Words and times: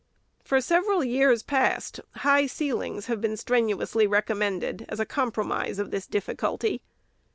For 0.43 0.59
several 0.61 1.03
years 1.03 1.43
past, 1.43 1.99
high 2.15 2.45
ceil 2.45 2.83
ings 2.83 3.05
have 3.05 3.21
been 3.21 3.37
strenuously 3.37 4.07
recommended 4.07 4.83
as 4.89 4.99
a 4.99 5.05
compro 5.05 5.45
mise 5.45 5.77
of 5.77 5.91
the 5.91 5.99
difficulty. 5.99 6.81